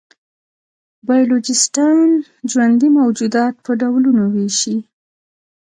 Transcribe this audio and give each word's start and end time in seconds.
بایولوژېسټان 1.07 2.09
ژوندي 2.51 2.89
موجودات 2.99 3.55
په 3.65 3.71
ډولونو 3.81 4.23
وېشي. 4.33 4.77